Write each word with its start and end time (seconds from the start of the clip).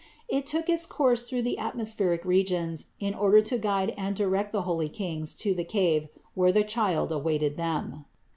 It 0.27 0.47
took 0.47 0.67
its 0.67 0.87
course 0.87 1.29
through 1.29 1.43
the 1.43 1.59
atmospheric 1.59 2.25
regions 2.25 2.87
in 2.99 3.13
order 3.13 3.39
to 3.41 3.57
guide 3.59 3.93
and 3.95 4.15
direct 4.15 4.51
the 4.51 4.63
holy 4.63 4.89
Kings 4.89 5.35
to 5.35 5.53
the 5.53 5.63
cave, 5.63 6.07
where 6.33 6.51
the 6.51 6.63
Child 6.63 7.11
awaited 7.11 7.55
them. 7.55 8.05